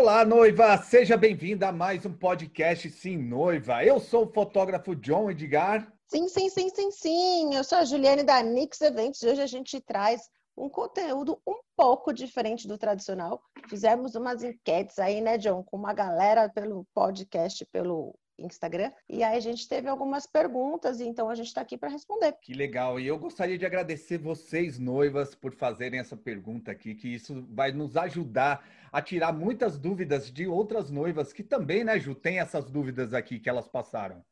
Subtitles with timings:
[0.00, 0.78] Olá, noiva!
[0.78, 3.84] Seja bem-vinda a mais um podcast Sim Noiva.
[3.84, 5.92] Eu sou o fotógrafo John Edgar.
[6.06, 7.54] Sim, sim, sim, sim, sim.
[7.56, 9.20] Eu sou a Juliane da Nix Eventos.
[9.24, 10.22] Hoje a gente traz
[10.56, 13.42] um conteúdo um pouco diferente do tradicional.
[13.68, 18.92] Fizemos umas enquetes aí, né, John, com uma galera pelo podcast, pelo Instagram.
[19.08, 22.32] E aí a gente teve algumas perguntas, e então a gente está aqui para responder.
[22.40, 22.98] Que legal.
[23.00, 27.72] E eu gostaria de agradecer vocês, noivas, por fazerem essa pergunta aqui, que isso vai
[27.72, 32.70] nos ajudar a tirar muitas dúvidas de outras noivas que também, né, Ju, tem essas
[32.70, 34.24] dúvidas aqui que elas passaram.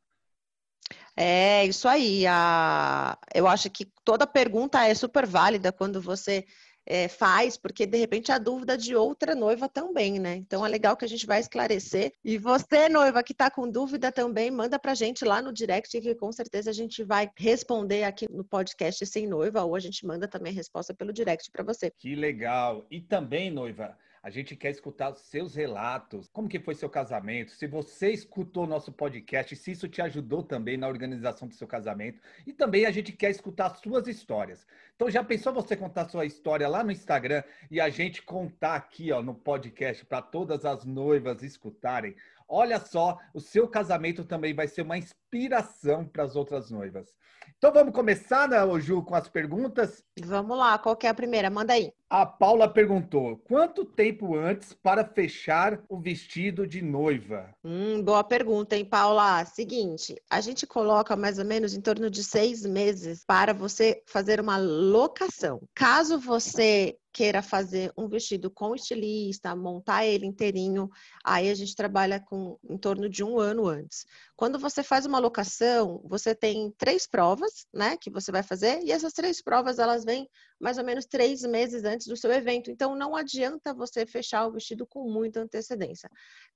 [1.15, 2.25] É, isso aí.
[2.27, 3.17] A...
[3.33, 6.45] Eu acho que toda pergunta é super válida quando você
[6.87, 10.37] é, faz, porque de repente a dúvida de outra noiva também, né?
[10.37, 12.13] Então é legal que a gente vai esclarecer.
[12.23, 15.99] E você, noiva, que está com dúvida também, manda para a gente lá no direct,
[15.99, 20.05] que com certeza a gente vai responder aqui no podcast Sem Noiva, ou a gente
[20.05, 21.91] manda também a resposta pelo direct para você.
[21.91, 22.87] Que legal!
[22.89, 26.27] E também, noiva, a gente quer escutar os seus relatos.
[26.27, 27.51] Como que foi seu casamento?
[27.51, 31.67] Se você escutou o nosso podcast, se isso te ajudou também na organização do seu
[31.67, 32.19] casamento.
[32.45, 34.65] E também a gente quer escutar as suas histórias.
[34.95, 39.11] Então já pensou você contar sua história lá no Instagram e a gente contar aqui,
[39.11, 42.15] ó, no podcast para todas as noivas escutarem?
[42.47, 47.09] Olha só, o seu casamento também vai ser uma inspiração para as outras noivas.
[47.57, 50.03] Então vamos começar, né, Ju, com as perguntas?
[50.23, 51.49] Vamos lá, qual é a primeira?
[51.49, 51.91] Manda aí.
[52.09, 57.53] A Paula perguntou: quanto tempo antes para fechar o vestido de noiva?
[57.63, 59.43] Hum, boa pergunta, hein, Paula?
[59.45, 64.39] Seguinte, a gente coloca mais ou menos em torno de seis meses para você fazer
[64.39, 65.61] uma locação.
[65.75, 70.87] Caso você queira fazer um vestido com estilista, montar ele inteirinho,
[71.25, 74.05] aí a gente trabalha com em torno de um ano antes.
[74.35, 78.91] Quando você faz uma locação, você tem três provas, né, que você vai fazer, e
[78.91, 80.29] essas três provas elas vêm
[80.59, 82.69] mais ou menos três meses antes do seu evento.
[82.69, 86.11] Então não adianta você fechar o vestido com muita antecedência.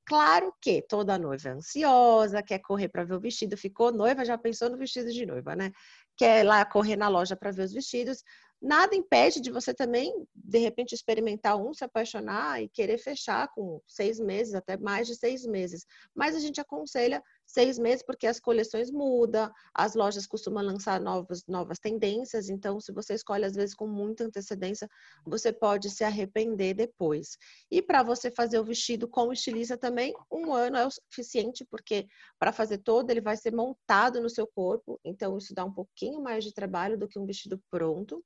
[0.05, 4.37] Claro que toda noiva é ansiosa, quer correr para ver o vestido, ficou noiva, já
[4.37, 5.71] pensou no vestido de noiva, né?
[6.15, 8.23] Quer lá correr na loja para ver os vestidos.
[8.61, 13.81] Nada impede de você também, de repente, experimentar um, se apaixonar e querer fechar com
[13.87, 15.83] seis meses, até mais de seis meses.
[16.13, 21.45] Mas a gente aconselha seis meses porque as coleções mudam, as lojas costumam lançar novas,
[21.47, 22.49] novas tendências.
[22.49, 24.87] Então, se você escolhe, às vezes, com muita antecedência,
[25.25, 27.37] você pode se arrepender depois.
[27.69, 31.65] E para você fazer o vestido com o estilista também, um ano é o suficiente,
[31.65, 32.07] porque
[32.39, 34.99] para fazer todo, ele vai ser montado no seu corpo.
[35.03, 38.23] Então, isso dá um pouquinho mais de trabalho do que um vestido pronto.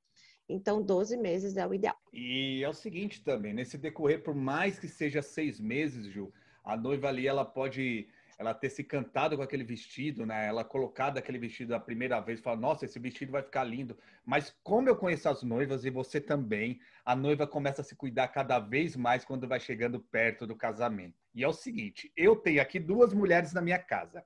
[0.48, 1.96] Então, 12 meses é o ideal.
[2.12, 6.32] E é o seguinte também, nesse decorrer, por mais que seja seis meses, Ju,
[6.64, 10.46] a noiva ali, ela pode ela ter se cantado com aquele vestido, né?
[10.46, 13.96] Ela colocado aquele vestido a primeira vez, fala, nossa, esse vestido vai ficar lindo.
[14.24, 18.28] Mas como eu conheço as noivas e você também, a noiva começa a se cuidar
[18.28, 21.14] cada vez mais quando vai chegando perto do casamento.
[21.34, 24.24] E é o seguinte, eu tenho aqui duas mulheres na minha casa.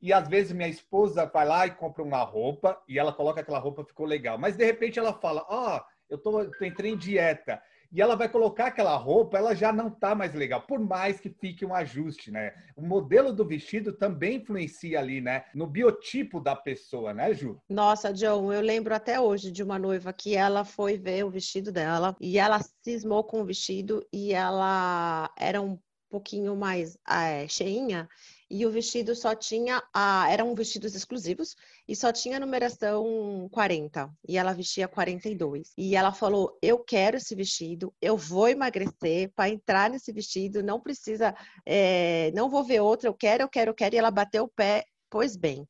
[0.00, 3.58] E às vezes minha esposa vai lá e compra uma roupa e ela coloca aquela
[3.58, 4.36] roupa, ficou legal.
[4.36, 7.62] Mas de repente ela fala: Ó, oh, eu tô, tô, entrei em dieta.
[7.92, 11.28] E ela vai colocar aquela roupa, ela já não tá mais legal, por mais que
[11.28, 12.54] fique um ajuste, né?
[12.74, 15.44] O modelo do vestido também influencia ali, né?
[15.54, 17.60] No biotipo da pessoa, né, Ju?
[17.68, 21.70] Nossa, John, eu lembro até hoje de uma noiva que ela foi ver o vestido
[21.70, 25.78] dela e ela cismou com o vestido e ela era um
[26.10, 28.08] pouquinho mais é, cheinha
[28.52, 31.56] e o vestido só tinha a, eram vestidos exclusivos
[31.88, 35.72] e só tinha a numeração 40 e ela vestia 42.
[35.76, 40.78] E ela falou: "Eu quero esse vestido, eu vou emagrecer para entrar nesse vestido, não
[40.78, 43.94] precisa, é, não vou ver outro, eu quero, eu quero, eu quero".
[43.94, 44.84] E ela bateu o pé.
[45.10, 45.66] Pois bem,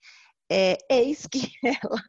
[0.54, 2.02] é, eis que ela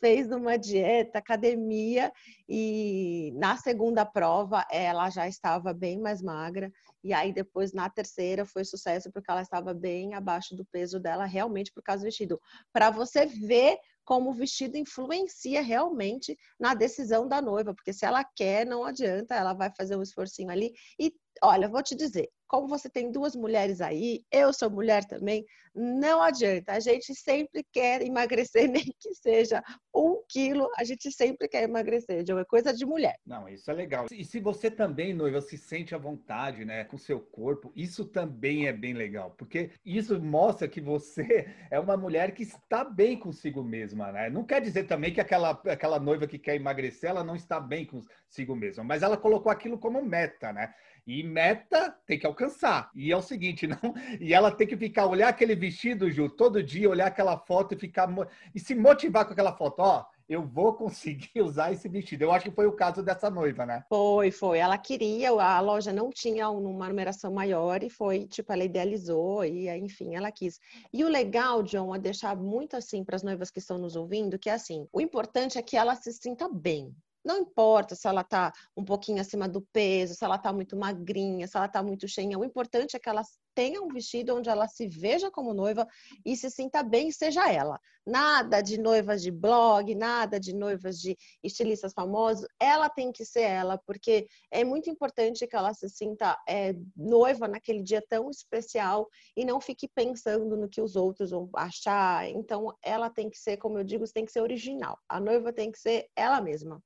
[0.00, 2.10] fez uma dieta, academia,
[2.48, 6.72] e na segunda prova ela já estava bem mais magra
[7.04, 11.26] e aí depois na terceira foi sucesso porque ela estava bem abaixo do peso dela
[11.26, 12.40] realmente por causa do vestido.
[12.72, 18.24] Para você ver como o vestido influencia realmente na decisão da noiva, porque se ela
[18.24, 20.72] quer, não adianta, ela vai fazer um esforcinho ali.
[20.98, 21.12] E
[21.42, 25.42] olha, vou te dizer, como você tem duas mulheres aí, eu sou mulher também,
[25.74, 26.72] não adianta.
[26.72, 29.62] A gente sempre quer emagrecer, nem que seja
[29.94, 32.22] um quilo, a gente sempre quer emagrecer.
[32.22, 33.16] É coisa de mulher.
[33.24, 34.06] Não, isso é legal.
[34.12, 38.66] E se você também, noiva, se sente à vontade, né, com seu corpo, isso também
[38.66, 43.64] é bem legal, porque isso mostra que você é uma mulher que está bem consigo
[43.64, 44.28] mesma, né?
[44.28, 47.86] Não quer dizer também que aquela, aquela noiva que quer emagrecer, ela não está bem
[47.86, 50.74] consigo mesma, mas ela colocou aquilo como meta, né?
[51.06, 52.90] E meta tem que alcançar.
[52.94, 53.94] E é o seguinte, não.
[54.20, 57.78] E ela tem que ficar, olhar aquele vestido, Ju, todo dia, olhar aquela foto e
[57.78, 58.08] ficar
[58.54, 59.80] e se motivar com aquela foto.
[59.80, 62.22] Ó, eu vou conseguir usar esse vestido.
[62.22, 63.84] Eu acho que foi o caso dessa noiva, né?
[63.88, 64.58] Foi, foi.
[64.58, 69.68] Ela queria, a loja não tinha uma numeração maior e foi, tipo, ela idealizou e,
[69.76, 70.58] enfim, ela quis.
[70.92, 74.38] E o legal, John, é deixar muito assim para as noivas que estão nos ouvindo,
[74.38, 76.94] que é assim, o importante é que ela se sinta bem.
[77.24, 81.46] Não importa se ela está um pouquinho acima do peso, se ela está muito magrinha,
[81.46, 82.38] se ela está muito cheia.
[82.38, 83.22] O importante é que ela
[83.54, 85.86] tenha um vestido onde ela se veja como noiva
[86.24, 87.78] e se sinta bem seja ela.
[88.04, 92.46] Nada de noivas de blog, nada de noivas de estilistas famosos.
[92.58, 97.46] Ela tem que ser ela, porque é muito importante que ela se sinta é, noiva
[97.46, 102.28] naquele dia tão especial e não fique pensando no que os outros vão achar.
[102.28, 104.98] Então, ela tem que ser, como eu digo, tem que ser original.
[105.08, 106.82] A noiva tem que ser ela mesma.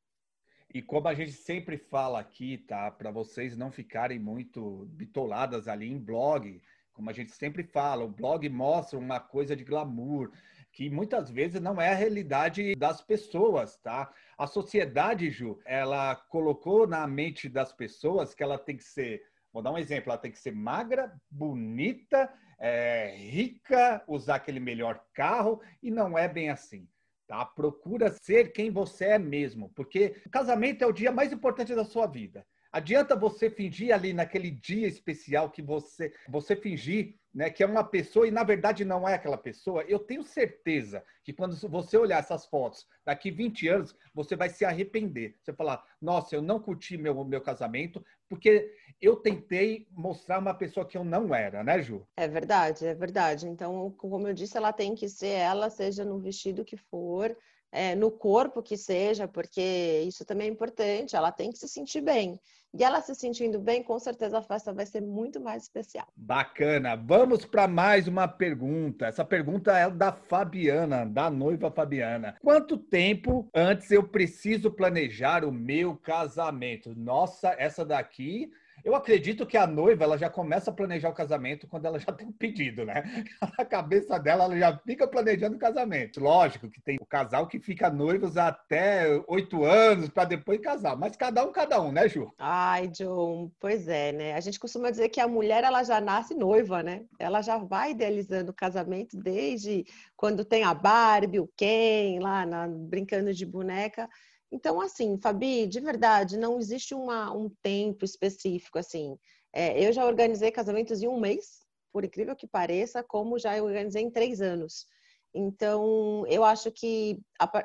[0.77, 2.91] E como a gente sempre fala aqui, tá?
[2.91, 6.61] Para vocês não ficarem muito bitoladas ali em blog,
[6.93, 10.31] como a gente sempre fala, o blog mostra uma coisa de glamour,
[10.71, 14.13] que muitas vezes não é a realidade das pessoas, tá?
[14.37, 19.63] A sociedade, Ju, ela colocou na mente das pessoas que ela tem que ser, vou
[19.63, 25.59] dar um exemplo, ela tem que ser magra, bonita, é, rica, usar aquele melhor carro,
[25.83, 26.87] e não é bem assim.
[27.27, 27.45] Tá?
[27.45, 31.85] Procura ser quem você é mesmo, porque o casamento é o dia mais importante da
[31.85, 32.47] sua vida.
[32.71, 37.83] Adianta você fingir ali naquele dia especial que você você fingir, né, que é uma
[37.83, 39.83] pessoa e na verdade não é aquela pessoa.
[39.85, 44.65] Eu tenho certeza que quando você olhar essas fotos daqui 20 anos, você vai se
[44.65, 45.37] arrepender.
[45.41, 48.71] Você falar: "Nossa, eu não curti meu meu casamento porque
[49.01, 52.07] eu tentei mostrar uma pessoa que eu não era, né, Ju?
[52.17, 53.47] É verdade, é verdade.
[53.47, 57.37] Então, como eu disse, ela tem que ser ela, seja no vestido que for,
[57.73, 62.01] é, no corpo que seja, porque isso também é importante, ela tem que se sentir
[62.01, 62.41] bem.
[62.79, 66.07] E ela se sentindo bem, com certeza a festa vai ser muito mais especial.
[66.15, 66.95] Bacana.
[66.95, 69.07] Vamos para mais uma pergunta.
[69.07, 72.37] Essa pergunta é da Fabiana, da noiva Fabiana.
[72.43, 76.95] Quanto tempo antes eu preciso planejar o meu casamento?
[76.95, 78.51] Nossa, essa daqui
[78.87, 82.13] eu acredito que a noiva ela já começa a planejar o casamento quando ela já
[82.13, 83.03] tem um pedido, né?
[83.59, 86.21] Na cabeça dela, ela já fica planejando o casamento.
[86.21, 91.17] Lógico que tem o casal que fica noivos até oito anos para depois casar, mas
[91.17, 92.33] cada um, cada um, né, Ju?
[92.39, 94.35] Ai, John, pois é, né?
[94.35, 97.03] A gente costuma dizer que a mulher ela já nasce noiva, né?
[97.19, 99.85] Ela já vai idealizando o casamento desde
[100.17, 104.09] quando tem a Barbie, o Ken, lá na, brincando de boneca.
[104.51, 109.19] Então, assim, Fabi, de verdade, não existe uma, um tempo específico, assim.
[109.53, 111.61] É, eu já organizei casamentos em um mês,
[111.93, 114.87] por incrível que pareça, como já organizei em três anos.
[115.35, 117.21] Então, eu acho que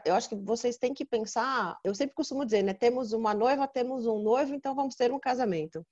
[0.06, 1.78] eu acho que vocês têm que pensar.
[1.86, 2.74] Eu sempre costumo dizer, né?
[2.74, 5.86] Temos uma noiva, temos um noivo, então vamos ter um casamento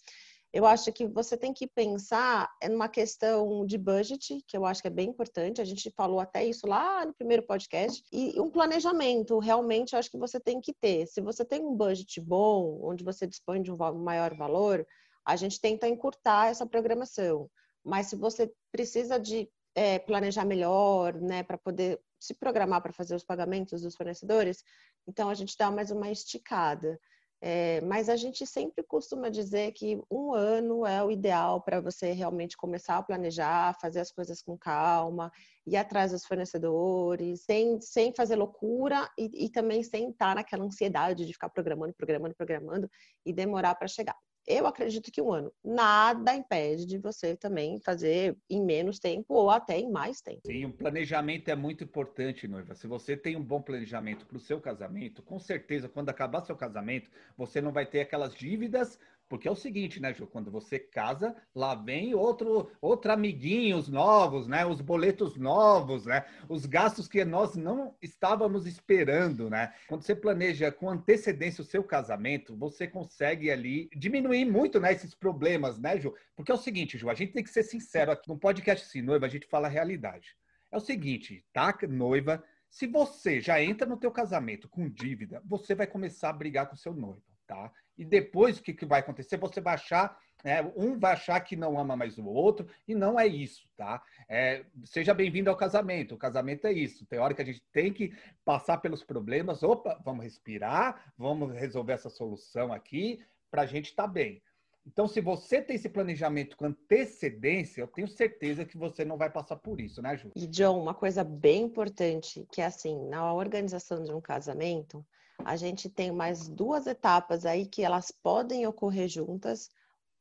[0.51, 4.87] eu acho que você tem que pensar numa questão de budget, que eu acho que
[4.87, 5.61] é bem importante.
[5.61, 8.03] A gente falou até isso lá no primeiro podcast.
[8.11, 11.05] E um planejamento, realmente, eu acho que você tem que ter.
[11.05, 14.85] Se você tem um budget bom, onde você dispõe de um maior valor,
[15.23, 17.49] a gente tenta encurtar essa programação.
[17.83, 23.15] Mas se você precisa de é, planejar melhor, né, para poder se programar para fazer
[23.15, 24.63] os pagamentos dos fornecedores,
[25.07, 26.99] então a gente dá mais uma esticada.
[27.41, 32.11] É, mas a gente sempre costuma dizer que um ano é o ideal para você
[32.11, 35.31] realmente começar a planejar, fazer as coisas com calma,
[35.65, 41.25] ir atrás dos fornecedores, sem, sem fazer loucura e, e também sem estar naquela ansiedade
[41.25, 42.89] de ficar programando, programando, programando
[43.25, 44.17] e demorar para chegar.
[44.47, 45.51] Eu acredito que um ano.
[45.63, 50.41] Nada impede de você também fazer em menos tempo ou até em mais tempo.
[50.45, 52.73] Sim, o planejamento é muito importante, noiva.
[52.73, 56.55] Se você tem um bom planejamento para o seu casamento, com certeza, quando acabar seu
[56.55, 58.97] casamento, você não vai ter aquelas dívidas
[59.29, 60.25] porque é o seguinte, né, Ju?
[60.25, 64.65] Quando você casa, lá vem outro, outro amiguinhos novos, né?
[64.65, 66.25] Os boletos novos, né?
[66.49, 69.71] Os gastos que nós não estávamos esperando, né?
[69.87, 75.13] Quando você planeja com antecedência o seu casamento, você consegue ali diminuir muito, né, esses
[75.13, 76.15] problemas, né, Ju?
[76.35, 79.01] Porque é o seguinte, Ju, a gente tem que ser sincero aqui no podcast assim,
[79.01, 80.35] noiva, a gente fala a realidade.
[80.71, 82.43] É o seguinte, tá, noiva?
[82.67, 86.75] Se você já entra no teu casamento com dívida, você vai começar a brigar com
[86.75, 87.71] seu noivo, tá?
[87.99, 89.35] E depois o que, que vai acontecer?
[89.35, 93.19] Você vai achar, é, um vai achar que não ama mais o outro, e não
[93.19, 94.01] é isso, tá?
[94.29, 96.15] É, seja bem-vindo ao casamento.
[96.15, 97.05] O casamento é isso.
[97.05, 98.15] Tem hora que a gente tem que
[98.45, 99.63] passar pelos problemas.
[99.63, 103.19] Opa, vamos respirar, vamos resolver essa solução aqui
[103.51, 104.41] para a gente estar tá bem.
[104.87, 109.29] Então, se você tem esse planejamento com antecedência, eu tenho certeza que você não vai
[109.29, 110.31] passar por isso, né, Ju?
[110.33, 115.05] E, John, uma coisa bem importante, que é assim, na organização de um casamento,
[115.43, 119.69] a gente tem mais duas etapas aí que elas podem ocorrer juntas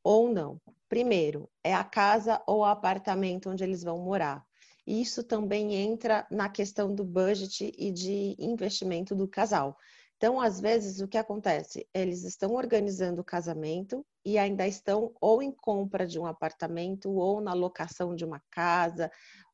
[0.03, 0.61] ou não.
[0.89, 4.47] Primeiro, é a casa ou apartamento onde eles vão morar.
[4.87, 9.77] isso também entra na questão do budget e de investimento do casal.
[10.17, 11.87] Então, às vezes, o que acontece?
[11.95, 17.41] Eles estão organizando o casamento e ainda estão ou em compra de um apartamento ou
[17.41, 19.11] na locação de uma casa,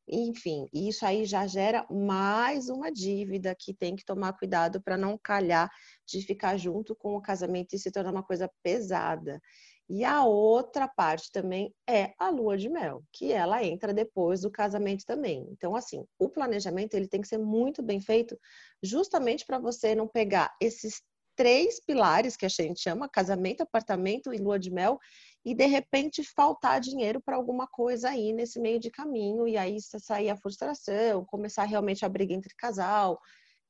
[0.07, 5.17] enfim, isso aí já gera mais uma dívida que tem que tomar cuidado para não
[5.17, 5.69] calhar
[6.07, 9.41] de ficar junto com o casamento e se tornar uma coisa pesada.
[9.87, 14.51] E a outra parte também é a lua de mel, que ela entra depois do
[14.51, 15.47] casamento também.
[15.51, 18.37] Então, assim, o planejamento ele tem que ser muito bem feito,
[18.81, 21.01] justamente para você não pegar esses
[21.35, 24.97] três pilares que a gente chama casamento, apartamento e lua de mel
[25.45, 29.77] e de repente faltar dinheiro para alguma coisa aí nesse meio de caminho e aí
[29.79, 33.19] sair a frustração, começar realmente a briga entre casal.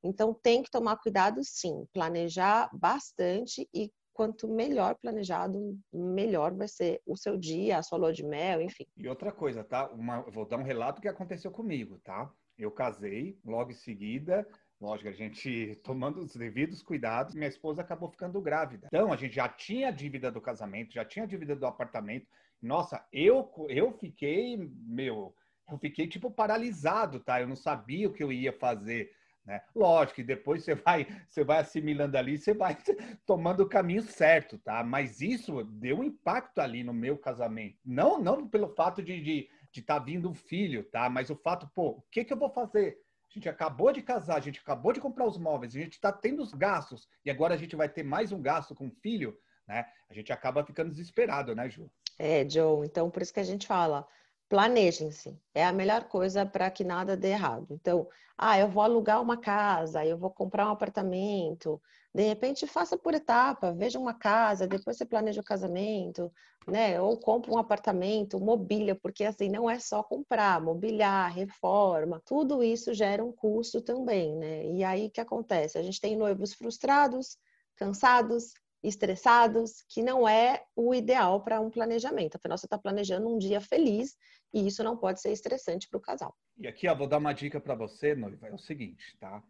[0.01, 7.01] Então tem que tomar cuidado sim, planejar bastante e quanto melhor planejado, melhor vai ser
[7.05, 8.86] o seu dia, a sua lua de mel, enfim.
[8.96, 9.89] E outra coisa, tá?
[9.89, 12.32] Uma, vou dar um relato que aconteceu comigo, tá?
[12.58, 14.48] Eu casei, logo em seguida,
[14.86, 18.88] lógico, a gente tomando os devidos cuidados, minha esposa acabou ficando grávida.
[18.88, 22.27] Então, a gente já tinha a dívida do casamento, já tinha a dívida do apartamento.
[22.62, 25.36] Nossa, eu, eu fiquei, meu,
[25.70, 27.42] eu fiquei tipo paralisado, tá?
[27.42, 29.12] Eu não sabia o que eu ia fazer.
[29.46, 29.62] Né?
[29.75, 32.75] Lógico que depois você vai, você vai assimilando ali, você vai
[33.25, 34.84] tomando o caminho certo, tá?
[34.84, 37.77] Mas isso deu um impacto ali no meu casamento.
[37.86, 41.10] Não, não pelo fato de estar de, de tá vindo um filho, tá?
[41.10, 43.05] Mas o fato, pô, o que, que eu vou fazer?
[43.36, 46.42] Gente acabou de casar, a gente acabou de comprar os móveis, a gente está tendo
[46.42, 49.38] os gastos e agora a gente vai ter mais um gasto com o filho,
[49.68, 49.86] né?
[50.10, 51.92] A gente acaba ficando desesperado, né, Ju?
[52.18, 52.88] É, Joe.
[52.88, 54.08] Então, por isso que a gente fala,
[54.48, 55.38] planejem-se.
[55.54, 57.68] É a melhor coisa para que nada dê errado.
[57.72, 61.82] Então, ah, eu vou alugar uma casa, eu vou comprar um apartamento.
[62.13, 66.32] De repente, faça por etapa, veja uma casa, depois você planeja o casamento,
[66.67, 67.00] né?
[67.00, 72.93] Ou compra um apartamento, mobília, porque assim não é só comprar, mobiliar, reforma, tudo isso
[72.93, 74.65] gera um custo também, né?
[74.65, 75.77] E aí o que acontece?
[75.77, 77.38] A gente tem noivos frustrados,
[77.75, 78.53] cansados,
[78.84, 82.36] estressados, que não é o ideal para um planejamento.
[82.36, 84.15] Afinal, você está planejando um dia feliz
[84.53, 86.36] e isso não pode ser estressante para o casal.
[86.57, 88.48] E aqui, ó, vou dar uma dica para você, noiva.
[88.48, 89.43] É o seguinte, tá?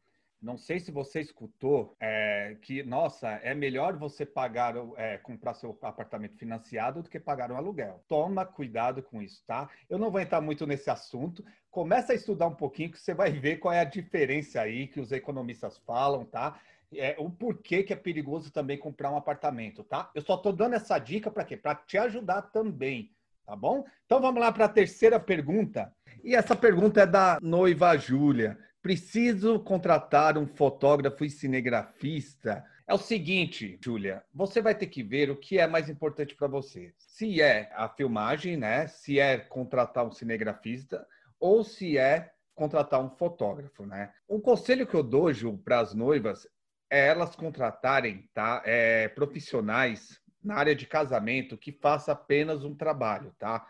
[0.45, 5.75] Não sei se você escutou é, que, nossa, é melhor você pagar, é, comprar seu
[5.81, 8.03] apartamento financiado do que pagar um aluguel.
[8.07, 9.67] Toma cuidado com isso, tá?
[9.89, 11.43] Eu não vou entrar muito nesse assunto.
[11.71, 14.99] Começa a estudar um pouquinho que você vai ver qual é a diferença aí que
[14.99, 16.61] os economistas falam, tá?
[16.93, 20.11] é, o porquê que é perigoso também comprar um apartamento, tá?
[20.13, 21.57] Eu só estou dando essa dica para quê?
[21.57, 23.11] Para te ajudar também,
[23.47, 23.83] tá bom?
[24.05, 25.91] Então vamos lá para a terceira pergunta.
[26.23, 28.57] E essa pergunta é da noiva Júlia.
[28.85, 32.63] Preciso contratar um fotógrafo e cinegrafista?
[32.87, 36.47] É o seguinte, Júlia, você vai ter que ver o que é mais importante para
[36.47, 36.93] você.
[36.95, 38.85] Se é a filmagem, né?
[38.85, 41.03] Se é contratar um cinegrafista
[41.39, 44.13] ou se é contratar um fotógrafo, né?
[44.29, 46.47] Um conselho que eu dou, Ju, para as noivas
[46.87, 53.33] é elas contratarem tá, é, profissionais na área de casamento que faça apenas um trabalho,
[53.39, 53.65] tá?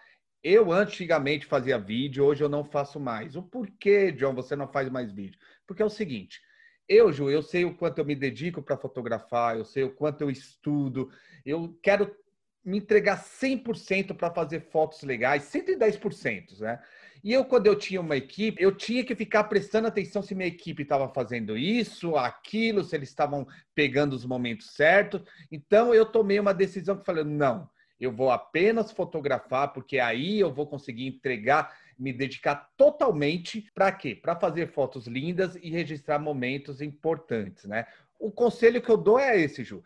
[0.47, 3.35] Eu antigamente fazia vídeo, hoje eu não faço mais.
[3.35, 5.39] O porquê, John, você não faz mais vídeo?
[5.65, 6.39] Porque é o seguinte,
[6.87, 10.21] eu, Ju, eu sei o quanto eu me dedico para fotografar, eu sei o quanto
[10.21, 11.09] eu estudo,
[11.43, 12.15] eu quero
[12.63, 16.79] me entregar 100% para fazer fotos legais, 110%, né?
[17.23, 20.47] E eu, quando eu tinha uma equipe, eu tinha que ficar prestando atenção se minha
[20.47, 25.23] equipe estava fazendo isso, aquilo, se eles estavam pegando os momentos certos.
[25.51, 27.67] Então, eu tomei uma decisão que falei: não,
[27.99, 34.15] eu vou apenas fotografar, porque aí eu vou conseguir entregar, me dedicar totalmente para quê?
[34.15, 37.85] Para fazer fotos lindas e registrar momentos importantes, né?
[38.19, 39.83] O conselho que eu dou é esse, Ju.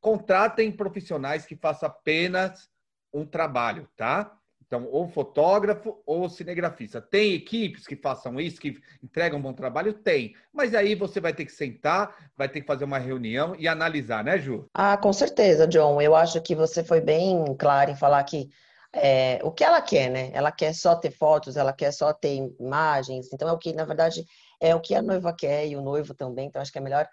[0.00, 2.70] Contratem profissionais que façam apenas
[3.12, 4.36] um trabalho, tá?
[4.66, 7.00] Então, ou fotógrafo ou cinegrafista.
[7.00, 9.92] Tem equipes que façam isso, que entregam um bom trabalho?
[9.92, 10.34] Tem.
[10.52, 14.24] Mas aí você vai ter que sentar, vai ter que fazer uma reunião e analisar,
[14.24, 14.68] né, Ju?
[14.74, 16.00] Ah, com certeza, John.
[16.00, 18.48] Eu acho que você foi bem claro em falar que
[18.92, 20.30] é, o que ela quer, né?
[20.32, 23.32] Ela quer só ter fotos, ela quer só ter imagens.
[23.32, 24.24] Então, é o que, na verdade,
[24.60, 26.46] é o que a noiva quer e o noivo também.
[26.48, 27.08] Então, acho que a melhor,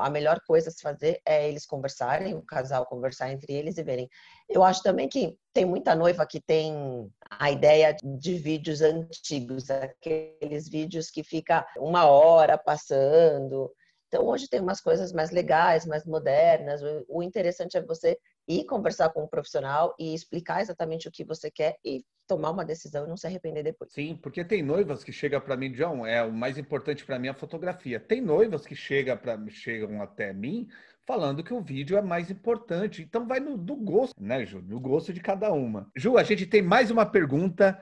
[0.00, 3.82] a melhor coisa a se fazer é eles conversarem, o casal conversar entre eles e
[3.82, 4.08] verem.
[4.48, 10.68] Eu acho também que tem muita noiva que tem a ideia de vídeos antigos, aqueles
[10.68, 13.72] vídeos que fica uma hora passando.
[14.08, 16.80] Então, hoje tem umas coisas mais legais, mais modernas.
[17.08, 18.16] O interessante é você
[18.48, 22.64] ir conversar com um profissional e explicar exatamente o que você quer e tomar uma
[22.64, 23.92] decisão e não se arrepender depois.
[23.92, 27.28] Sim, porque tem noivas que chegam para mim, John, é o mais importante para mim
[27.28, 28.00] é a fotografia.
[28.00, 30.68] Tem noivas que chegam para chegam até mim
[31.06, 33.02] falando que o vídeo é mais importante.
[33.02, 34.60] Então vai no do gosto, né, Ju?
[34.60, 35.88] Do gosto de cada uma.
[35.94, 37.80] Ju, a gente tem mais uma pergunta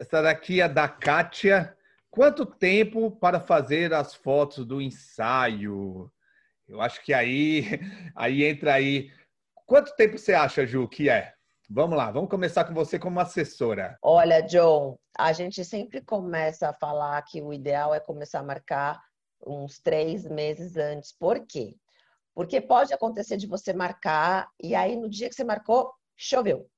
[0.00, 1.76] Essa daqui é da Kátia.
[2.10, 6.10] Quanto tempo para fazer as fotos do ensaio?
[6.66, 7.64] Eu acho que aí,
[8.16, 9.10] aí entra aí.
[9.72, 11.32] Quanto tempo você acha, Ju, que é?
[11.70, 13.96] Vamos lá, vamos começar com você como assessora.
[14.02, 19.00] Olha, John, a gente sempre começa a falar que o ideal é começar a marcar
[19.46, 21.10] uns três meses antes.
[21.18, 21.74] Por quê?
[22.34, 26.68] Porque pode acontecer de você marcar e aí no dia que você marcou, choveu.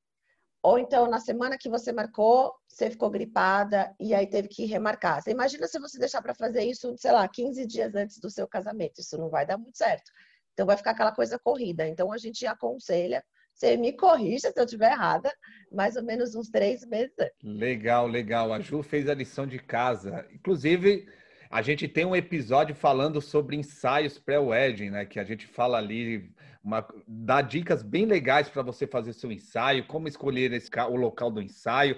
[0.63, 5.21] Ou então, na semana que você marcou, você ficou gripada e aí teve que remarcar.
[5.21, 8.47] Você imagina se você deixar para fazer isso, sei lá, 15 dias antes do seu
[8.47, 9.01] casamento.
[9.01, 10.13] Isso não vai dar muito certo.
[10.55, 11.87] Então, vai ficar aquela coisa corrida.
[11.87, 13.23] Então, a gente aconselha
[13.55, 15.33] você me corrija se eu estiver errada,
[15.71, 17.15] mais ou menos uns três meses.
[17.43, 18.53] Legal, legal.
[18.53, 20.27] A Ju fez a lição de casa.
[20.33, 21.07] Inclusive,
[21.49, 25.05] a gente tem um episódio falando sobre ensaios pré-wedding, né?
[25.05, 26.33] Que a gente fala ali,
[26.65, 31.31] uma, dá dicas bem legais para você fazer seu ensaio, como escolher esse, o local
[31.31, 31.97] do ensaio,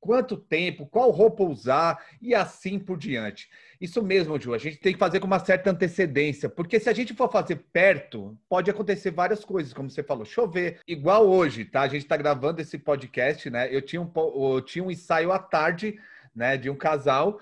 [0.00, 3.48] quanto tempo, qual roupa usar e assim por diante.
[3.80, 6.92] Isso mesmo, Ju, a gente tem que fazer com uma certa antecedência, porque se a
[6.92, 10.80] gente for fazer perto, pode acontecer várias coisas, como você falou, chover.
[10.86, 11.82] Igual hoje, tá?
[11.82, 13.72] A gente está gravando esse podcast, né?
[13.74, 15.98] Eu tinha um, eu tinha um ensaio à tarde,
[16.34, 17.40] né, de um casal,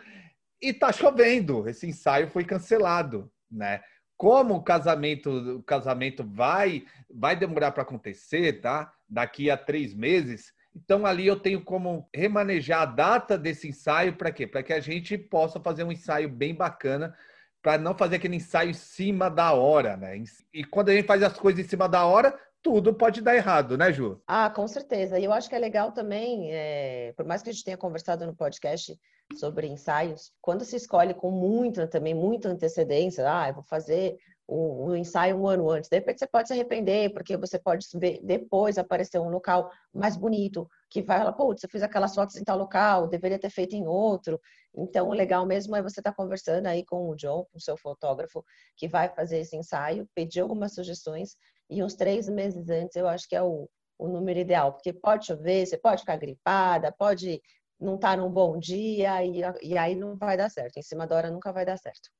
[0.60, 1.68] e tá chovendo.
[1.68, 3.82] Esse ensaio foi cancelado, né?
[4.16, 8.90] Como o casamento, o casamento vai, vai demorar para acontecer, tá?
[9.08, 14.30] Daqui a três meses, então, ali eu tenho como remanejar a data desse ensaio para
[14.30, 14.46] quê?
[14.46, 17.16] Para que a gente possa fazer um ensaio bem bacana,
[17.62, 20.22] para não fazer aquele ensaio em cima da hora, né?
[20.52, 23.78] E quando a gente faz as coisas em cima da hora, tudo pode dar errado,
[23.78, 24.20] né, Ju?
[24.26, 25.18] Ah, com certeza.
[25.18, 28.26] E eu acho que é legal também, é, por mais que a gente tenha conversado
[28.26, 28.94] no podcast
[29.34, 34.18] sobre ensaios, quando se escolhe com muita, também muita antecedência, ah, eu vou fazer
[34.48, 35.90] o, o, ensaio um ano antes.
[35.90, 40.16] De repente você pode se arrepender, porque você pode ver depois aparecer um local mais
[40.16, 43.74] bonito, que vai falar, putz, eu fiz aquelas fotos em tal local, deveria ter feito
[43.74, 44.40] em outro.
[44.74, 47.60] Então, o legal mesmo é você estar tá conversando aí com o John, com o
[47.60, 48.44] seu fotógrafo,
[48.76, 51.36] que vai fazer esse ensaio, pedir algumas sugestões,
[51.68, 55.26] e uns três meses antes eu acho que é o, o número ideal, porque pode
[55.26, 57.40] chover, você pode ficar gripada, pode
[57.80, 60.76] não estar tá num bom dia, e, e aí não vai dar certo.
[60.78, 62.10] Em cima da hora nunca vai dar certo.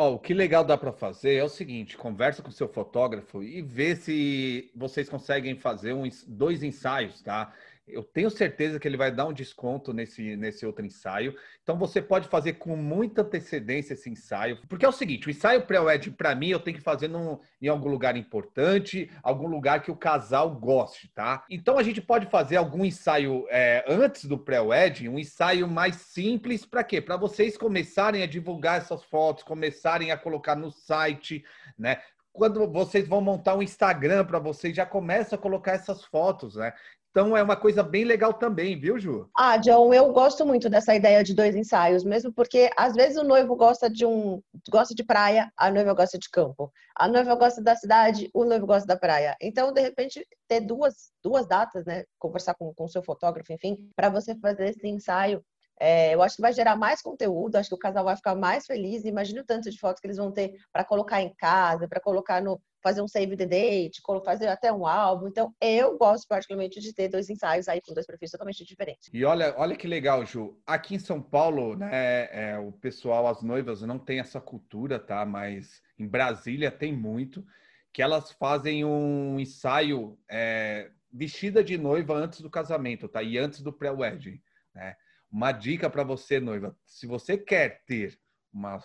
[0.00, 3.60] Oh, o que legal dá para fazer é o seguinte: conversa com seu fotógrafo e
[3.60, 7.52] vê se vocês conseguem fazer uns, dois ensaios, tá?
[7.90, 11.34] Eu tenho certeza que ele vai dar um desconto nesse, nesse outro ensaio.
[11.62, 15.66] Então você pode fazer com muita antecedência esse ensaio, porque é o seguinte: o ensaio
[15.66, 19.90] pré-wed para mim eu tenho que fazer num, em algum lugar importante, algum lugar que
[19.90, 21.44] o casal goste, tá?
[21.50, 26.64] Então a gente pode fazer algum ensaio é, antes do pré-wed, um ensaio mais simples
[26.64, 27.00] para quê?
[27.00, 31.44] Para vocês começarem a divulgar essas fotos, começarem a colocar no site,
[31.78, 31.98] né?
[32.38, 36.72] quando vocês vão montar um Instagram para vocês, já começa a colocar essas fotos, né?
[37.10, 39.28] Então é uma coisa bem legal também, viu, Ju?
[39.36, 43.24] Ah, John, eu gosto muito dessa ideia de dois ensaios, mesmo porque às vezes o
[43.24, 46.70] noivo gosta de um gosta de praia, a noiva gosta de campo.
[46.94, 49.36] A noiva gosta da cidade, o noivo gosta da praia.
[49.40, 52.04] Então, de repente, ter duas, duas datas, né?
[52.18, 55.42] Conversar com o seu fotógrafo, enfim, para você fazer esse ensaio
[55.80, 58.66] é, eu acho que vai gerar mais conteúdo, acho que o casal vai ficar mais
[58.66, 59.04] feliz.
[59.04, 62.42] Imagina o tanto de fotos que eles vão ter para colocar em casa, para colocar
[62.42, 62.60] no.
[62.82, 65.28] fazer um save the date, fazer até um álbum.
[65.28, 69.08] Então, eu gosto particularmente de ter dois ensaios aí com dois perfis totalmente diferentes.
[69.12, 70.58] E olha, olha que legal, Ju.
[70.66, 75.24] Aqui em São Paulo, né, é, o pessoal, as noivas, não tem essa cultura, tá?
[75.24, 77.44] Mas em Brasília tem muito,
[77.92, 83.22] que elas fazem um ensaio é, vestida de noiva antes do casamento, tá?
[83.22, 84.40] E antes do pré-wedding,
[84.74, 84.96] né?
[85.30, 88.18] Uma dica para você, noiva: se você quer ter
[88.52, 88.84] umas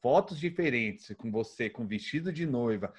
[0.00, 2.92] fotos diferentes com você, com vestido de noiva,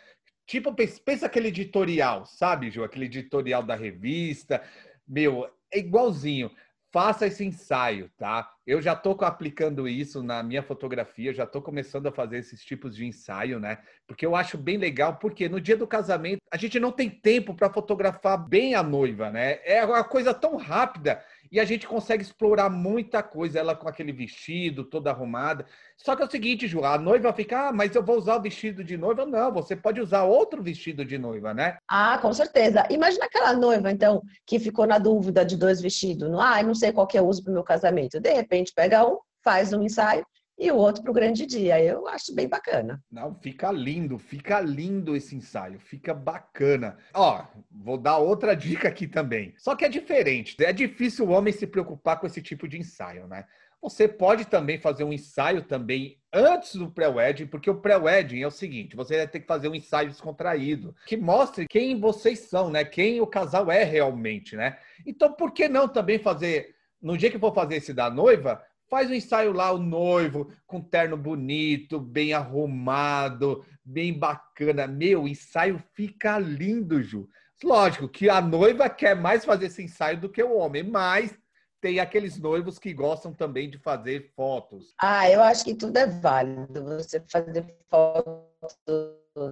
[0.45, 2.84] tipo, pensa aquele editorial, sabe, Ju?
[2.84, 4.62] Aquele editorial da revista.
[5.08, 6.51] Meu, é igualzinho.
[6.93, 8.51] Faça esse ensaio, tá?
[8.67, 12.93] Eu já estou aplicando isso na minha fotografia, já estou começando a fazer esses tipos
[12.97, 13.77] de ensaio, né?
[14.06, 17.56] Porque eu acho bem legal, porque no dia do casamento a gente não tem tempo
[17.56, 19.62] para fotografar bem a noiva, né?
[19.63, 24.14] É uma coisa tão rápida e a gente consegue explorar muita coisa, ela com aquele
[24.14, 25.66] vestido toda arrumada.
[25.98, 28.42] Só que é o seguinte, Ju, a noiva fica, ah, mas eu vou usar o
[28.42, 29.26] vestido de noiva.
[29.26, 31.78] Não, você pode usar outro vestido de noiva, né?
[31.90, 32.88] Ah, com certeza.
[32.90, 36.32] Imagina aquela noiva, então, que ficou na dúvida de dois vestidos.
[36.40, 38.20] Ah, não sei qual que eu uso para meu casamento.
[38.20, 40.26] De repente, pega um, faz um ensaio
[40.62, 41.84] e o outro para o grande dia.
[41.84, 43.04] Eu acho bem bacana.
[43.12, 46.97] Não, fica lindo, fica lindo esse ensaio, fica bacana.
[47.15, 49.56] Ó, vou dar outra dica aqui também.
[49.58, 50.56] Só que é diferente.
[50.63, 53.45] É difícil o homem se preocupar com esse tipo de ensaio, né?
[53.82, 58.52] Você pode também fazer um ensaio também antes do pré-wedding, porque o pré-wedding é o
[58.52, 62.86] seguinte: você vai ter que fazer um ensaio descontraído, que mostre quem vocês são, né?
[62.86, 64.78] Quem o casal é realmente, né?
[65.04, 69.10] Então, por que não também fazer no dia que for fazer esse da noiva, faz
[69.10, 74.86] um ensaio lá, o noivo, com terno bonito, bem arrumado, bem bacana.
[74.86, 77.30] Meu, o ensaio fica lindo, Ju.
[77.63, 81.34] Lógico que a noiva quer mais fazer esse ensaio do que o homem, mas
[81.80, 84.93] tem aqueles noivos que gostam também de fazer fotos.
[84.99, 86.84] Ah, eu acho que tudo é válido.
[86.84, 88.45] Você fazer fotos,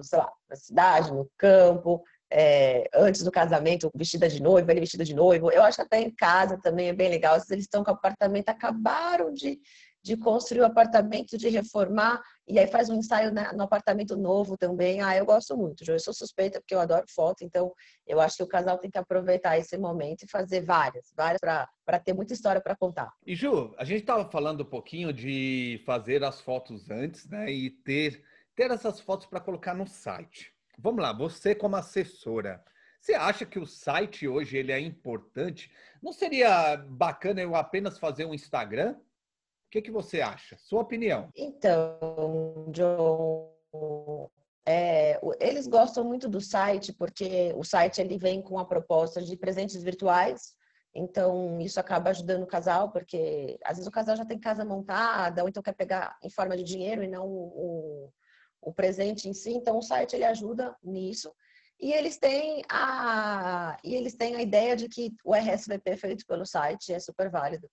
[0.02, 5.04] sei lá, na cidade, no campo, é, antes do casamento, vestida de noivo, ele vestido
[5.04, 5.50] de noivo.
[5.50, 7.36] Eu acho até em casa também é bem legal.
[7.50, 9.60] Eles estão com o apartamento, acabaram de,
[10.02, 15.00] de construir o apartamento, de reformar, e aí faz um ensaio no apartamento novo também.
[15.00, 17.72] Ah, eu gosto muito, Eu sou suspeita porque eu adoro foto, então
[18.06, 21.98] eu acho que o casal tem que aproveitar esse momento e fazer várias, várias para
[21.98, 23.12] ter muita história para contar.
[23.26, 27.50] E Ju, a gente estava falando um pouquinho de fazer as fotos antes, né?
[27.50, 28.22] E ter,
[28.54, 30.52] ter essas fotos para colocar no site.
[30.82, 32.64] Vamos lá, você como assessora,
[33.00, 35.70] você acha que o site hoje ele é importante?
[36.02, 38.92] Não seria bacana eu apenas fazer um Instagram?
[38.92, 40.56] O que, que você acha?
[40.58, 41.30] Sua opinião.
[41.34, 44.30] Então, John,
[44.66, 49.36] é, eles gostam muito do site porque o site ele vem com a proposta de
[49.36, 50.54] presentes virtuais.
[50.94, 55.42] Então, isso acaba ajudando o casal, porque às vezes o casal já tem casa montada,
[55.42, 58.12] ou então quer pegar em forma de dinheiro e não o,
[58.60, 59.50] o presente em si.
[59.50, 61.32] Então, o site ele ajuda nisso.
[61.80, 66.44] E eles têm a, e eles têm a ideia de que o RSVP feito pelo
[66.44, 67.70] site é super válido.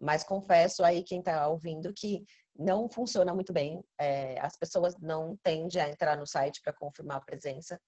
[0.00, 2.24] Mas confesso aí quem está ouvindo que
[2.58, 3.84] não funciona muito bem.
[3.98, 7.78] É, as pessoas não tendem a entrar no site para confirmar a presença.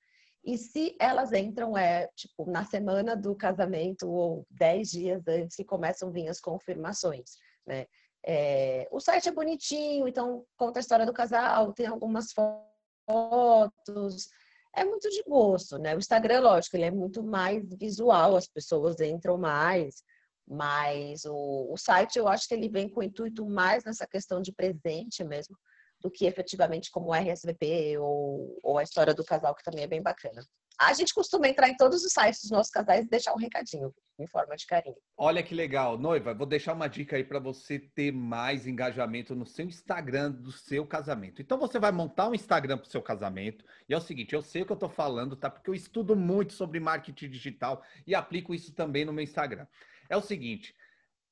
[0.45, 5.65] E se elas entram, é tipo na semana do casamento ou dez dias antes que
[5.65, 7.37] começam a vir as confirmações,
[7.67, 7.87] né?
[8.25, 14.29] É, o site é bonitinho, então conta a história do casal, tem algumas fotos,
[14.75, 15.95] é muito de gosto, né?
[15.95, 20.03] O Instagram, lógico, ele é muito mais visual, as pessoas entram mais,
[20.47, 24.41] mas o, o site eu acho que ele vem com o intuito mais nessa questão
[24.41, 25.57] de presente mesmo,
[26.01, 30.03] do que efetivamente como RSVP ou, ou a história do casal, que também é bem
[30.03, 30.43] bacana.
[30.87, 33.95] A gente costuma entrar em todos os sites dos nossos casais e deixar um recadinho
[34.19, 34.97] em forma de carinho.
[35.17, 36.35] Olha que legal, noiva.
[36.35, 40.87] Vou deixar uma dica aí para você ter mais engajamento no seu Instagram do seu
[40.87, 41.41] casamento.
[41.41, 43.65] Então você vai montar um Instagram para o seu casamento.
[43.89, 45.49] E é o seguinte, eu sei o que eu estou falando, tá?
[45.49, 49.67] Porque eu estudo muito sobre marketing digital e aplico isso também no meu Instagram.
[50.09, 50.75] É o seguinte,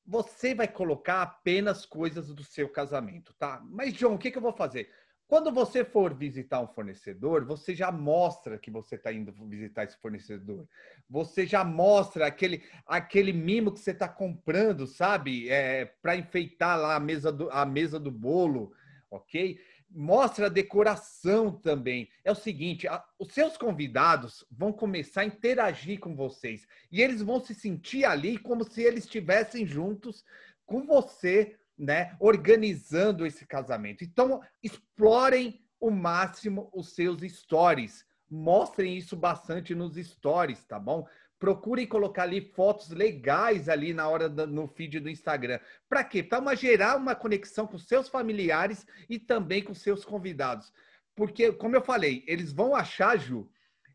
[0.06, 3.60] você vai colocar apenas coisas do seu casamento, tá?
[3.64, 4.90] Mas John, o que, que eu vou fazer?
[5.30, 9.96] Quando você for visitar um fornecedor, você já mostra que você está indo visitar esse
[9.98, 10.66] fornecedor.
[11.08, 15.48] Você já mostra aquele, aquele mimo que você está comprando, sabe?
[15.48, 18.72] É, Para enfeitar lá a mesa, do, a mesa do bolo,
[19.08, 19.60] ok?
[19.88, 22.08] Mostra a decoração também.
[22.24, 27.22] É o seguinte: a, os seus convidados vão começar a interagir com vocês e eles
[27.22, 30.24] vão se sentir ali como se eles estivessem juntos
[30.66, 34.04] com você né, organizando esse casamento.
[34.04, 38.04] Então, explorem o máximo os seus stories.
[38.30, 41.06] Mostrem isso bastante nos stories, tá bom?
[41.38, 45.58] Procurem colocar ali fotos legais ali na hora do, no feed do Instagram.
[45.88, 46.22] Para quê?
[46.22, 50.70] Para gerar uma conexão com seus familiares e também com seus convidados.
[51.16, 53.50] Porque, como eu falei, eles vão achar, Ju,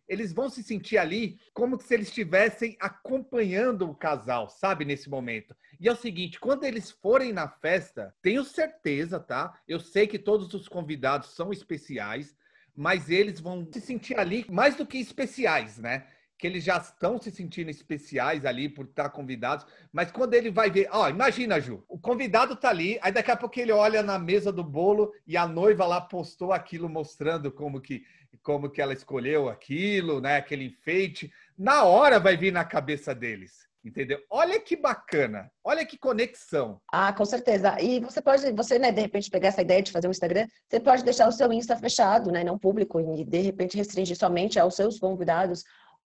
[0.08, 5.56] eles vão se sentir ali como se eles estivessem acompanhando o casal, sabe, nesse momento.
[5.80, 9.60] E é o seguinte, quando eles forem na festa, tenho certeza, tá?
[9.68, 12.36] Eu sei que todos os convidados são especiais,
[12.76, 16.08] mas eles vão se sentir ali mais do que especiais, né?
[16.38, 20.70] Que eles já estão se sentindo especiais ali por estar convidados, mas quando ele vai
[20.70, 24.20] ver, ó, imagina, Ju, o convidado tá ali, aí daqui a pouco ele olha na
[24.20, 28.04] mesa do bolo e a noiva lá postou aquilo mostrando como que
[28.44, 30.38] como que ela escolheu aquilo, né?
[30.38, 31.32] Aquele enfeite.
[31.58, 33.66] Na hora vai vir na cabeça deles.
[33.84, 34.20] Entendeu?
[34.32, 36.82] Olha que bacana, olha que conexão.
[36.92, 37.80] Ah, com certeza.
[37.80, 40.80] E você pode, você, né, de repente pegar essa ideia de fazer um Instagram, você
[40.80, 44.76] pode deixar o seu Insta fechado, né, não público, e de repente restringir somente aos
[44.76, 45.64] seus convidados,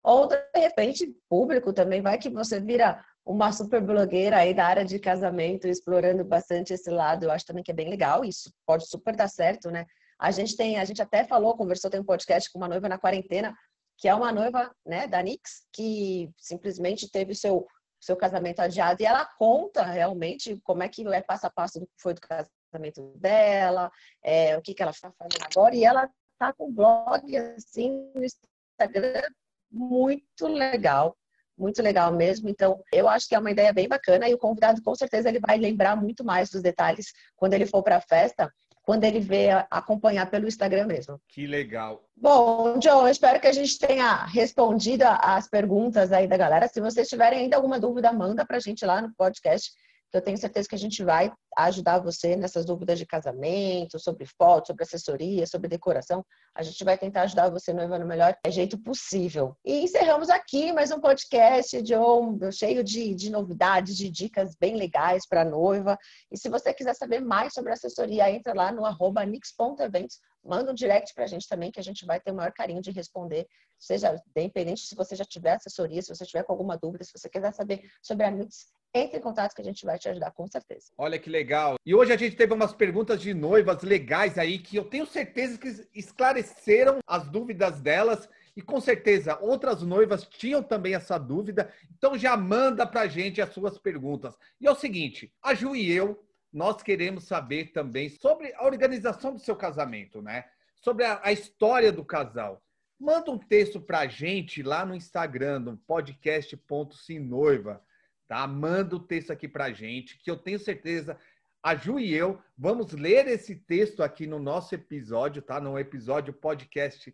[0.01, 4.83] ou de repente público também, vai que você vira uma super blogueira aí da área
[4.83, 8.87] de casamento, explorando bastante esse lado, eu acho também que é bem legal, isso pode
[8.87, 9.85] super dar certo, né?
[10.19, 12.99] A gente tem, a gente até falou, conversou, tem um podcast com uma noiva na
[12.99, 13.55] quarentena,
[13.97, 17.65] que é uma noiva, né, da Nix, que simplesmente teve o seu
[18.01, 21.85] seu casamento adiado e ela conta realmente como é que é passo a passo do
[21.85, 23.91] que foi do casamento dela,
[24.23, 28.09] é, o que que ela está fazendo agora e ela tá com um blog assim
[28.15, 29.21] no Instagram
[29.69, 31.15] muito legal,
[31.57, 32.49] muito legal mesmo.
[32.49, 35.39] Então, eu acho que é uma ideia bem bacana e o convidado com certeza ele
[35.39, 38.49] vai lembrar muito mais dos detalhes quando ele for para a festa
[38.83, 41.19] quando ele vê acompanhar pelo Instagram mesmo.
[41.27, 42.03] Que legal.
[42.15, 46.67] Bom, John, eu espero que a gente tenha respondido as perguntas aí da galera.
[46.67, 49.71] Se vocês tiverem ainda alguma dúvida, manda para a gente lá no podcast
[50.11, 51.31] que eu tenho certeza que a gente vai
[51.65, 56.25] ajudar você nessas dúvidas de casamento, sobre fotos, sobre assessoria, sobre decoração.
[56.55, 59.55] A gente vai tentar ajudar você noiva no melhor jeito possível.
[59.65, 65.27] E encerramos aqui mais um podcast, John, cheio de, de novidades, de dicas bem legais
[65.27, 65.97] para noiva.
[66.31, 70.75] E se você quiser saber mais sobre assessoria, entra lá no arroba nix.eventos, manda um
[70.75, 73.47] direct para a gente também, que a gente vai ter o maior carinho de responder,
[73.77, 77.29] seja independente se você já tiver assessoria, se você tiver com alguma dúvida, se você
[77.29, 80.47] quiser saber sobre a Nix, entre em contato que a gente vai te ajudar com
[80.47, 80.87] certeza.
[80.97, 81.48] Olha que legal.
[81.85, 85.57] E hoje a gente teve umas perguntas de noivas legais aí que eu tenho certeza
[85.57, 91.73] que esclareceram as dúvidas delas e com certeza outras noivas tinham também essa dúvida.
[91.97, 94.37] Então já manda pra gente as suas perguntas.
[94.61, 99.33] E é o seguinte, a Ju e eu, nós queremos saber também sobre a organização
[99.33, 100.45] do seu casamento, né?
[100.75, 102.61] Sobre a, a história do casal.
[102.99, 107.81] Manda um texto pra gente lá no Instagram, no podcast.simnoiva
[108.29, 108.45] tá?
[108.45, 111.17] Manda o texto aqui pra gente, que eu tenho certeza
[111.61, 115.59] a Ju e eu vamos ler esse texto aqui no nosso episódio, tá?
[115.59, 117.13] No episódio podcast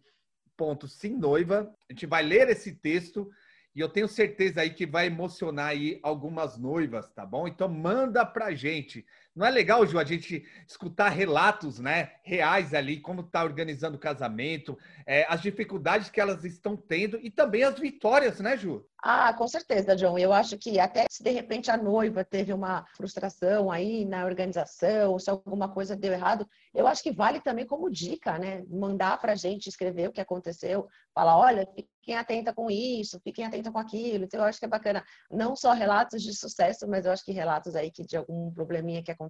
[0.55, 1.73] ponto sim noiva.
[1.89, 3.29] A gente vai ler esse texto
[3.75, 7.47] e eu tenho certeza aí que vai emocionar aí algumas noivas, tá bom?
[7.47, 9.05] Então manda pra gente.
[9.35, 13.99] Não é legal, Ju, a gente escutar relatos, né, reais ali, como está organizando o
[13.99, 18.85] casamento, é, as dificuldades que elas estão tendo e também as vitórias, né, Ju?
[19.07, 20.17] Ah, com certeza, John.
[20.17, 25.19] Eu acho que até se de repente a noiva teve uma frustração aí na organização,
[25.19, 28.63] se alguma coisa deu errado, eu acho que vale também como dica, né?
[28.67, 33.45] Mandar para a gente escrever o que aconteceu, falar, olha, fiquem atenta com isso, fiquem
[33.45, 34.23] atenta com aquilo.
[34.23, 37.31] Então, eu acho que é bacana, não só relatos de sucesso, mas eu acho que
[37.31, 39.24] relatos aí que de algum probleminha que aconteceu,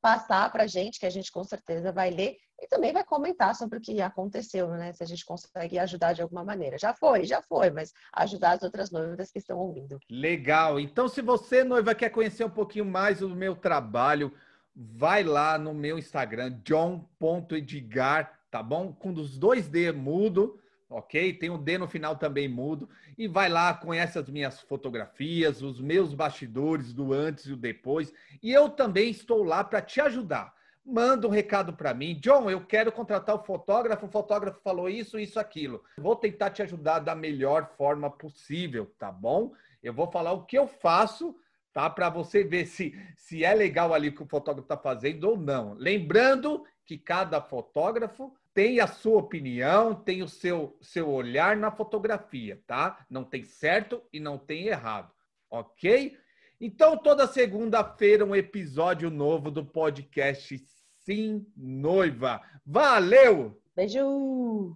[0.00, 3.54] passar para a gente, que a gente com certeza vai ler e também vai comentar
[3.54, 4.92] sobre o que aconteceu, né?
[4.92, 6.78] Se a gente consegue ajudar de alguma maneira.
[6.78, 9.98] Já foi, já foi, mas ajudar as outras noivas que estão ouvindo.
[10.08, 10.80] Legal.
[10.80, 14.32] Então, se você, noiva, quer conhecer um pouquinho mais do meu trabalho,
[14.74, 18.92] vai lá no meu Instagram, john.edgar, tá bom?
[18.92, 21.32] Com os dois D mudo ok?
[21.34, 22.88] Tem um D no final também mudo.
[23.16, 28.12] E vai lá, conhece as minhas fotografias, os meus bastidores do antes e o depois.
[28.42, 30.54] E eu também estou lá para te ajudar.
[30.84, 32.14] Manda um recado para mim.
[32.20, 34.06] John, eu quero contratar o fotógrafo.
[34.06, 35.82] O fotógrafo falou isso, isso, aquilo.
[35.98, 39.52] Vou tentar te ajudar da melhor forma possível, tá bom?
[39.82, 41.36] Eu vou falar o que eu faço,
[41.72, 41.90] tá?
[41.90, 45.36] Para você ver se, se é legal ali o que o fotógrafo está fazendo ou
[45.36, 45.74] não.
[45.74, 52.58] Lembrando que cada fotógrafo tem a sua opinião, tem o seu, seu olhar na fotografia,
[52.66, 53.04] tá?
[53.10, 55.12] Não tem certo e não tem errado,
[55.50, 56.16] ok?
[56.58, 60.58] Então, toda segunda-feira, um episódio novo do podcast
[61.04, 62.40] Sim Noiva.
[62.64, 63.60] Valeu!
[63.76, 64.74] Beijo!